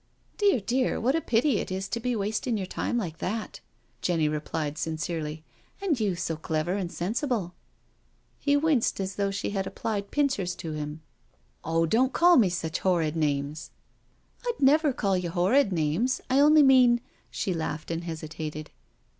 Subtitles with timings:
[0.39, 3.59] "Dear, dear, what a pity to be wasting your time like that,"
[4.01, 5.43] Jenny replied sincerely,"
[5.79, 10.55] and you so clever and sensible I" He winced as though she had applied pincers
[10.55, 11.01] to him:"
[11.63, 13.69] Oh, don't call me such horrid names
[14.43, 16.99] I" "I'd never call you horrid names, I only mean"
[17.29, 18.71] She laughed and hesitated.